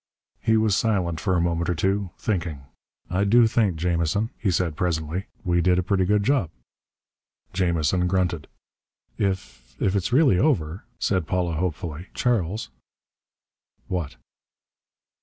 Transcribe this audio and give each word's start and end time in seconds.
He 0.41 0.57
was 0.57 0.75
silent 0.75 1.19
for 1.19 1.35
a 1.37 1.39
moment 1.39 1.69
or 1.69 1.75
so, 1.79 2.09
thinking. 2.17 2.63
"I 3.11 3.23
do 3.23 3.45
think, 3.45 3.75
Jamison," 3.75 4.31
he 4.39 4.49
said 4.49 4.75
presently, 4.75 5.27
"we 5.43 5.61
did 5.61 5.77
a 5.77 5.83
pretty 5.83 6.05
good 6.05 6.23
job." 6.23 6.49
Jamison 7.53 8.07
grunted. 8.07 8.47
"If 9.19 9.79
if 9.79 9.95
it's 9.95 10.11
really 10.11 10.39
over," 10.39 10.85
said 10.97 11.27
Paula 11.27 11.53
hopefully, 11.53 12.07
"Charles" 12.15 12.71
"What?" 13.89 14.15